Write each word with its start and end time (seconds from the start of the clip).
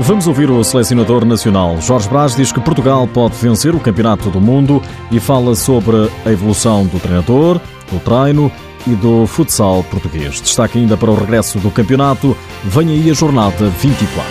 Vamos 0.00 0.28
ouvir 0.28 0.48
o 0.48 0.62
selecionador 0.62 1.24
nacional. 1.24 1.80
Jorge 1.80 2.08
Brás 2.08 2.36
diz 2.36 2.52
que 2.52 2.60
Portugal 2.60 3.06
pode 3.08 3.34
vencer 3.34 3.74
o 3.74 3.80
Campeonato 3.80 4.30
do 4.30 4.40
Mundo 4.40 4.80
e 5.10 5.18
fala 5.18 5.56
sobre 5.56 6.08
a 6.24 6.30
evolução 6.30 6.86
do 6.86 7.00
treinador, 7.00 7.60
do 7.90 7.98
treino 7.98 8.50
e 8.86 8.90
do 8.90 9.26
futsal 9.26 9.82
português. 9.90 10.40
Destaque 10.40 10.78
ainda 10.78 10.96
para 10.96 11.10
o 11.10 11.16
regresso 11.16 11.58
do 11.58 11.68
campeonato. 11.70 12.36
Vem 12.62 12.90
aí 12.90 13.10
a 13.10 13.12
jornada 13.12 13.68
24. 13.68 14.24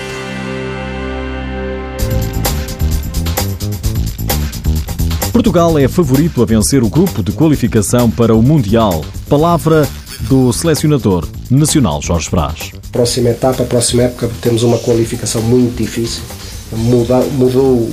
Portugal 5.33 5.77
é 5.77 5.87
favorito 5.89 6.41
a 6.41 6.45
vencer 6.45 6.81
o 6.81 6.89
grupo 6.89 7.21
de 7.21 7.33
qualificação 7.33 8.09
para 8.09 8.33
o 8.33 8.41
Mundial. 8.41 9.03
Palavra 9.29 9.87
do 10.29 10.53
selecionador 10.53 11.27
nacional 11.49 12.01
Jorge 12.01 12.29
Brás. 12.29 12.71
Próxima 12.91 13.29
etapa, 13.29 13.63
próxima 13.63 14.03
época, 14.03 14.29
temos 14.41 14.63
uma 14.63 14.77
qualificação 14.77 15.41
muito 15.41 15.77
difícil. 15.77 16.21
Mudou 16.71 17.87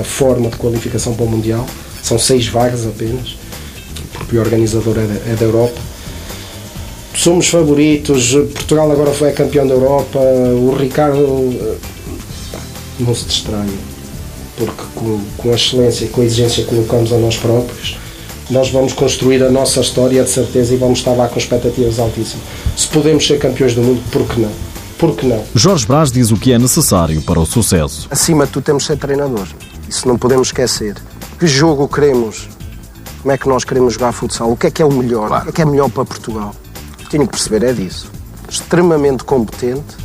a 0.00 0.04
forma 0.04 0.48
de 0.48 0.56
qualificação 0.56 1.14
para 1.14 1.24
o 1.24 1.28
Mundial. 1.28 1.66
São 2.02 2.18
seis 2.18 2.46
vagas 2.48 2.86
apenas, 2.86 3.36
porque 4.12 4.36
o 4.36 4.40
organizador 4.40 4.98
é 4.98 5.06
da, 5.06 5.32
é 5.32 5.36
da 5.36 5.44
Europa. 5.44 5.80
Somos 7.14 7.48
favoritos. 7.48 8.32
Portugal 8.54 8.90
agora 8.90 9.12
foi 9.12 9.32
campeão 9.32 9.66
da 9.66 9.74
Europa. 9.74 10.18
O 10.18 10.76
Ricardo 10.76 11.78
não 12.98 13.14
se 13.14 13.24
distraia 13.26 13.94
porque 14.56 14.82
com, 14.94 15.20
com 15.36 15.50
a 15.50 15.54
excelência 15.54 16.04
e 16.04 16.08
com 16.08 16.20
a 16.20 16.24
exigência 16.24 16.64
que 16.64 16.70
colocamos 16.70 17.12
a 17.12 17.16
nós 17.16 17.36
próprios, 17.36 17.96
nós 18.50 18.70
vamos 18.70 18.92
construir 18.92 19.42
a 19.42 19.50
nossa 19.50 19.80
história 19.80 20.22
de 20.22 20.30
certeza 20.30 20.74
e 20.74 20.76
vamos 20.76 20.98
estar 20.98 21.12
lá 21.12 21.28
com 21.28 21.38
expectativas 21.38 21.98
altíssimas. 21.98 22.44
Se 22.76 22.86
podemos 22.88 23.26
ser 23.26 23.38
campeões 23.38 23.74
do 23.74 23.82
mundo, 23.82 24.02
por 24.10 24.26
que 24.28 24.40
não? 24.40 24.50
Por 24.98 25.16
que 25.16 25.26
não? 25.26 25.42
Jorge 25.54 25.86
Brás 25.86 26.12
diz 26.12 26.30
o 26.30 26.36
que 26.36 26.52
é 26.52 26.58
necessário 26.58 27.20
para 27.22 27.40
o 27.40 27.46
sucesso. 27.46 28.06
Acima 28.10 28.46
de 28.46 28.52
tudo, 28.52 28.64
temos 28.64 28.82
de 28.82 28.88
ser 28.88 28.96
treinadores. 28.96 29.54
Isso 29.88 30.06
não 30.06 30.16
podemos 30.16 30.48
esquecer. 30.48 30.96
Que 31.38 31.46
jogo 31.46 31.88
queremos? 31.88 32.48
Como 33.22 33.32
é 33.32 33.38
que 33.38 33.48
nós 33.48 33.64
queremos 33.64 33.94
jogar 33.94 34.12
futsal? 34.12 34.52
O 34.52 34.56
que 34.56 34.66
é 34.66 34.70
que 34.70 34.82
é 34.82 34.84
o 34.84 34.92
melhor? 34.92 35.28
Claro. 35.28 35.42
O 35.42 35.44
que 35.46 35.50
é 35.50 35.52
que 35.52 35.62
é 35.62 35.64
melhor 35.64 35.90
para 35.90 36.04
Portugal? 36.04 36.54
Tenho 37.10 37.26
que 37.26 37.32
perceber 37.32 37.64
é 37.64 37.72
disso. 37.72 38.10
Extremamente 38.48 39.24
competente, 39.24 39.96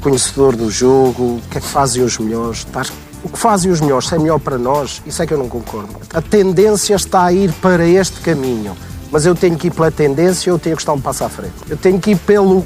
conhecedor 0.00 0.56
do 0.56 0.70
jogo, 0.70 1.22
o 1.22 1.42
que 1.50 1.58
é 1.58 1.60
que 1.60 1.66
fazem 1.66 2.02
os 2.02 2.18
melhores, 2.18 2.58
estar 2.58 2.86
o 3.22 3.28
que 3.28 3.38
fazem 3.38 3.70
os 3.70 3.80
melhores, 3.80 4.08
se 4.08 4.14
é 4.14 4.18
melhor 4.18 4.38
para 4.38 4.56
nós, 4.56 5.02
isso 5.04 5.22
é 5.22 5.26
que 5.26 5.34
eu 5.34 5.38
não 5.38 5.48
concordo. 5.48 5.90
A 6.12 6.22
tendência 6.22 6.94
está 6.94 7.24
a 7.24 7.32
ir 7.32 7.52
para 7.54 7.86
este 7.86 8.20
caminho, 8.20 8.76
mas 9.10 9.26
eu 9.26 9.34
tenho 9.34 9.56
que 9.56 9.66
ir 9.66 9.70
pela 9.70 9.90
tendência, 9.90 10.50
eu 10.50 10.58
tenho 10.58 10.76
que 10.76 10.82
estar 10.82 10.92
um 10.92 11.00
passo 11.00 11.24
à 11.24 11.28
frente. 11.28 11.54
Eu 11.68 11.76
tenho 11.76 11.98
que 11.98 12.12
ir 12.12 12.16
pelo, 12.16 12.64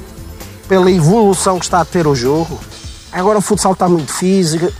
pela 0.67 0.89
evolução 0.89 1.59
que 1.59 1.65
está 1.65 1.81
a 1.81 1.85
ter 1.85 2.07
o 2.07 2.15
jogo. 2.15 2.59
Agora 3.11 3.39
o 3.39 3.41
futsal 3.41 3.73
está 3.73 3.89
muito 3.89 4.11
físico, 4.13 4.71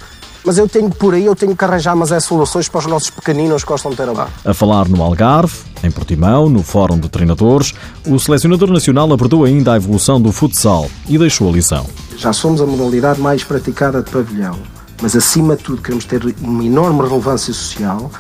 mas 0.45 0.57
eu 0.57 0.67
tenho 0.67 0.89
por 0.89 1.13
aí, 1.13 1.25
eu 1.25 1.35
tenho 1.35 1.55
que 1.55 1.65
arranjar 1.65 1.95
mas 1.95 2.11
é 2.11 2.19
soluções 2.19 2.69
para 2.69 2.79
os 2.79 2.85
nossos 2.85 3.09
pequeninos 3.09 3.63
que 3.63 3.69
gostam 3.69 3.91
de 3.91 3.97
ter 3.97 4.03
a 4.03 4.13
bola. 4.13 4.29
A 4.45 4.53
falar 4.53 4.87
no 4.87 5.01
Algarve, 5.01 5.57
em 5.83 5.91
Portimão, 5.91 6.47
no 6.47 6.63
Fórum 6.63 6.99
de 6.99 7.09
Treinadores, 7.09 7.73
o 8.05 8.17
selecionador 8.19 8.71
nacional 8.71 9.11
abordou 9.11 9.43
ainda 9.43 9.73
a 9.73 9.75
evolução 9.75 10.21
do 10.21 10.31
futsal 10.31 10.89
e 11.07 11.17
deixou 11.17 11.49
a 11.49 11.51
lição. 11.51 11.85
Já 12.17 12.31
somos 12.31 12.61
a 12.61 12.65
modalidade 12.65 13.19
mais 13.19 13.43
praticada 13.43 14.01
de 14.01 14.09
pavilhão 14.09 14.74
mas 15.01 15.15
acima 15.15 15.55
de 15.55 15.63
tudo 15.63 15.81
queremos 15.81 16.05
ter 16.05 16.23
uma 16.41 16.63
enorme 16.63 17.01
relevância 17.01 17.53
social. 17.53 18.11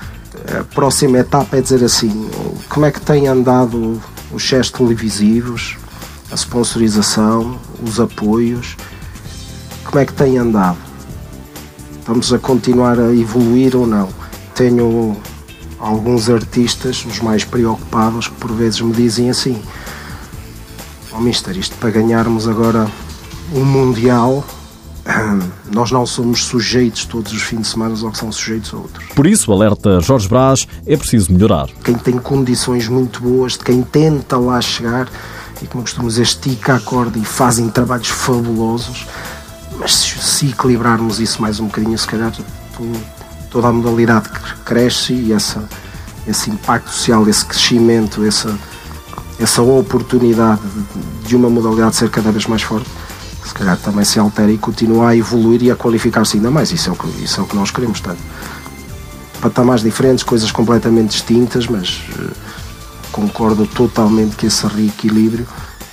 A 0.59 0.63
próxima 0.63 1.19
etapa 1.19 1.57
é 1.57 1.61
dizer 1.61 1.83
assim: 1.83 2.29
como 2.69 2.85
é 2.85 2.91
que 2.91 3.01
têm 3.01 3.27
andado 3.27 4.01
os 4.31 4.43
chefes 4.43 4.71
televisivos, 4.71 5.77
a 6.31 6.35
sponsorização, 6.35 7.59
os 7.81 7.99
apoios, 7.99 8.75
como 9.85 9.99
é 9.99 10.05
que 10.05 10.13
têm 10.13 10.37
andado? 10.37 10.77
Vamos 12.05 12.33
a 12.33 12.37
continuar 12.37 12.99
a 12.99 13.13
evoluir 13.13 13.75
ou 13.75 13.87
não? 13.87 14.09
Tenho 14.53 15.15
alguns 15.79 16.29
artistas, 16.29 17.05
os 17.05 17.19
mais 17.19 17.43
preocupados, 17.43 18.27
que 18.27 18.35
por 18.35 18.51
vezes 18.51 18.81
me 18.81 18.91
dizem 18.91 19.29
assim: 19.29 19.61
Ó 21.11 21.17
oh, 21.17 21.21
Mister, 21.21 21.57
isto 21.57 21.75
para 21.77 21.91
ganharmos 21.91 22.47
agora 22.47 22.87
um 23.53 23.63
Mundial 23.63 24.43
nós 25.73 25.91
não 25.91 26.05
somos 26.05 26.43
sujeitos 26.43 27.05
todos 27.05 27.31
os 27.31 27.41
fins 27.41 27.61
de 27.61 27.67
semana 27.67 27.95
ao 28.01 28.11
que 28.11 28.17
são 28.17 28.31
sujeitos 28.31 28.73
a 28.73 28.77
outros. 28.77 29.05
Por 29.15 29.27
isso, 29.27 29.51
alerta 29.51 29.99
Jorge 29.99 30.27
Brás, 30.27 30.67
é 30.85 30.95
preciso 30.95 31.31
melhorar. 31.31 31.67
Quem 31.83 31.95
tem 31.95 32.17
condições 32.17 32.87
muito 32.87 33.21
boas, 33.21 33.53
de 33.53 33.59
quem 33.59 33.81
tenta 33.81 34.37
lá 34.37 34.61
chegar, 34.61 35.07
e 35.61 35.67
como 35.67 35.83
costumamos 35.83 36.15
dizer, 36.15 36.23
estica 36.23 36.75
a 36.75 36.79
corda 36.79 37.17
e 37.17 37.25
fazem 37.25 37.69
trabalhos 37.69 38.09
fabulosos, 38.09 39.05
mas 39.79 39.93
se 39.93 40.47
equilibrarmos 40.47 41.19
isso 41.19 41.41
mais 41.41 41.59
um 41.59 41.65
bocadinho, 41.65 41.97
se 41.97 42.07
calhar 42.07 42.31
toda 43.49 43.67
a 43.67 43.71
modalidade 43.71 44.29
cresce 44.63 45.13
e 45.13 45.33
essa, 45.33 45.63
esse 46.27 46.49
impacto 46.49 46.89
social, 46.89 47.27
esse 47.27 47.45
crescimento, 47.45 48.25
essa, 48.25 48.57
essa 49.39 49.61
oportunidade 49.61 50.61
de 51.25 51.35
uma 51.35 51.49
modalidade 51.49 51.95
ser 51.95 52.09
cada 52.09 52.31
vez 52.31 52.45
mais 52.47 52.61
forte 52.61 52.89
se 53.45 53.53
calhar 53.53 53.77
também 53.77 54.03
se 54.03 54.19
altera 54.19 54.51
e 54.51 54.57
continua 54.57 55.09
a 55.09 55.15
evoluir 55.15 55.61
e 55.63 55.71
a 55.71 55.75
qualificar-se 55.75 56.37
ainda 56.37 56.49
mais. 56.49 56.71
Isso 56.71 56.89
é 56.89 56.93
o 56.93 56.95
que, 56.95 57.07
isso 57.23 57.39
é 57.39 57.43
o 57.43 57.47
que 57.47 57.55
nós 57.55 57.71
queremos, 57.71 57.99
tanto. 57.99 58.21
Patamares 59.39 59.83
diferentes, 59.83 60.23
coisas 60.23 60.51
completamente 60.51 61.11
distintas, 61.11 61.67
mas 61.67 62.01
uh, 62.17 62.31
concordo 63.11 63.67
totalmente 63.67 64.35
que 64.35 64.47
esse 64.47 64.65
reequilíbrio 64.65 65.45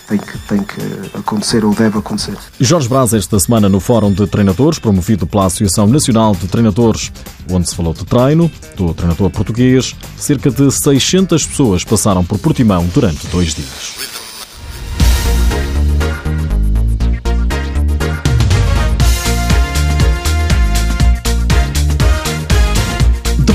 tem 0.09 0.19
que, 0.19 0.39
tem 0.39 0.63
que 0.63 1.19
acontecer 1.19 1.65
ou 1.65 1.75
deve 1.75 1.99
acontecer. 1.99 2.37
Jorge 2.59 2.89
Braz, 2.89 3.13
esta 3.13 3.39
semana 3.39 3.69
no 3.69 3.81
Fórum 3.81 4.13
de 4.13 4.27
Treinadores, 4.27 4.79
promovido 4.79 5.27
pela 5.27 5.47
Associação 5.47 5.87
Nacional 5.87 6.35
de 6.35 6.49
Treinadores, 6.49 7.13
onde 7.51 7.69
se 7.69 7.77
falou 7.77 7.93
de 7.93 8.05
treino, 8.05 8.51
do 8.77 8.95
treinador 8.95 9.31
português, 9.31 9.95
cerca 10.17 10.51
de 10.51 10.71
600 10.71 11.47
pessoas 11.47 11.85
passaram 11.85 12.25
por 12.25 12.39
Portimão 12.39 12.89
durante 12.95 13.27
dois 13.29 13.55
dias. 13.55 14.22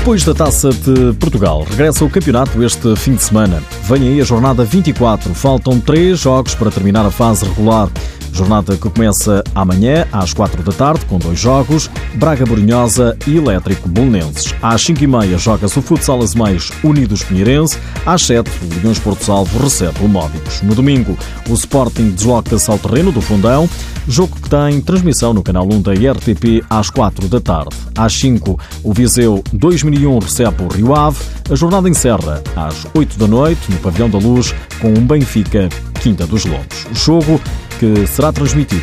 Depois 0.08 0.24
da 0.24 0.32
Taça 0.32 0.70
de 0.70 1.12
Portugal, 1.20 1.66
regressa 1.68 2.02
o 2.02 2.08
campeonato 2.08 2.62
este 2.64 2.96
fim 2.96 3.14
de 3.14 3.22
semana. 3.22 3.62
Vem 3.82 4.08
aí 4.08 4.20
a 4.22 4.24
jornada 4.24 4.64
24. 4.64 5.34
Faltam 5.34 5.78
três 5.78 6.18
jogos 6.18 6.54
para 6.54 6.70
terminar 6.70 7.04
a 7.04 7.10
fase 7.10 7.44
regular. 7.44 7.90
Jornada 8.38 8.76
que 8.76 8.88
começa 8.88 9.42
amanhã 9.52 10.06
às 10.12 10.32
4 10.32 10.62
da 10.62 10.70
tarde 10.70 11.04
com 11.06 11.18
dois 11.18 11.40
jogos, 11.40 11.90
Braga 12.14 12.46
Borinhosa 12.46 13.18
e 13.26 13.36
Elétrico 13.36 13.88
Bolonenses. 13.88 14.54
Às 14.62 14.80
5 14.82 15.02
e 15.02 15.06
meia 15.08 15.36
joga-se 15.36 15.76
o 15.76 15.82
Futsal 15.82 16.22
Azemais 16.22 16.70
Unidos 16.84 17.24
Pinheirense. 17.24 17.76
Às 18.06 18.22
7, 18.22 18.48
o 18.48 18.80
Leões 18.80 19.00
Porto 19.00 19.24
Salvo 19.24 19.58
recebe 19.58 20.04
o 20.04 20.08
Módicos. 20.08 20.62
No 20.62 20.72
domingo, 20.72 21.18
o 21.48 21.54
Sporting 21.54 22.10
desloca-se 22.10 22.70
ao 22.70 22.78
terreno 22.78 23.10
do 23.10 23.20
Fundão, 23.20 23.68
jogo 24.06 24.36
que 24.36 24.48
tem 24.48 24.80
transmissão 24.82 25.34
no 25.34 25.42
canal 25.42 25.66
1 25.66 25.82
da 25.82 25.92
RTP 25.92 26.64
às 26.70 26.90
4 26.90 27.26
da 27.26 27.40
tarde. 27.40 27.74
Às 27.96 28.12
5, 28.12 28.56
o 28.84 28.92
Viseu 28.92 29.42
2001 29.52 30.16
recebe 30.20 30.62
o 30.62 30.68
Rio 30.68 30.94
Ave. 30.94 31.18
A 31.50 31.56
jornada 31.56 31.88
encerra 31.88 32.40
às 32.54 32.86
8 32.94 33.18
da 33.18 33.26
noite 33.26 33.68
no 33.68 33.78
Pavilhão 33.78 34.08
da 34.08 34.18
Luz 34.18 34.54
com 34.80 34.90
um 34.90 35.04
Benfica 35.04 35.68
Quinta 36.00 36.24
dos 36.24 36.44
Lobos. 36.44 36.86
Jogo 36.92 37.40
que 37.78 38.06
será 38.08 38.32
transmitido 38.32 38.82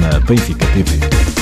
na 0.00 0.20
Benfica 0.20 0.66
TV. 0.66 1.33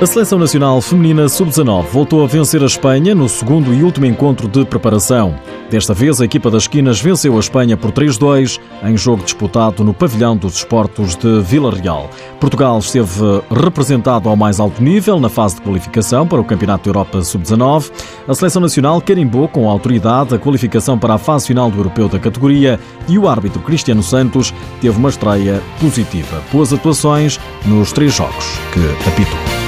A 0.00 0.06
Seleção 0.06 0.38
Nacional 0.38 0.80
Feminina 0.80 1.28
Sub-19 1.28 1.86
voltou 1.86 2.22
a 2.22 2.26
vencer 2.28 2.62
a 2.62 2.66
Espanha 2.66 3.16
no 3.16 3.28
segundo 3.28 3.74
e 3.74 3.82
último 3.82 4.06
encontro 4.06 4.46
de 4.46 4.64
preparação. 4.64 5.34
Desta 5.68 5.92
vez, 5.92 6.20
a 6.20 6.24
equipa 6.24 6.48
das 6.48 6.62
esquinas 6.62 7.00
venceu 7.00 7.36
a 7.36 7.40
Espanha 7.40 7.76
por 7.76 7.90
3-2 7.90 8.60
em 8.84 8.96
jogo 8.96 9.24
disputado 9.24 9.82
no 9.82 9.92
Pavilhão 9.92 10.36
dos 10.36 10.54
Esportos 10.54 11.16
de 11.16 11.40
Vila 11.40 11.74
Real. 11.74 12.08
Portugal 12.38 12.78
esteve 12.78 13.42
representado 13.50 14.28
ao 14.28 14.36
mais 14.36 14.60
alto 14.60 14.80
nível 14.80 15.18
na 15.18 15.28
fase 15.28 15.56
de 15.56 15.62
qualificação 15.62 16.28
para 16.28 16.40
o 16.40 16.44
Campeonato 16.44 16.84
da 16.84 16.90
Europa 16.90 17.20
Sub-19. 17.20 17.90
A 18.28 18.34
Seleção 18.34 18.62
Nacional 18.62 19.00
carimbou 19.00 19.48
com 19.48 19.68
autoridade 19.68 20.32
a 20.32 20.38
qualificação 20.38 20.96
para 20.96 21.14
a 21.14 21.18
fase 21.18 21.48
final 21.48 21.72
do 21.72 21.76
Europeu 21.76 22.08
da 22.08 22.20
categoria 22.20 22.78
e 23.08 23.18
o 23.18 23.28
árbitro 23.28 23.60
Cristiano 23.62 24.04
Santos 24.04 24.54
teve 24.80 24.96
uma 24.96 25.08
estreia 25.08 25.60
positiva. 25.80 26.40
Boas 26.52 26.72
atuações 26.72 27.40
nos 27.66 27.90
três 27.90 28.14
jogos 28.14 28.46
que 28.72 29.08
apitou. 29.08 29.67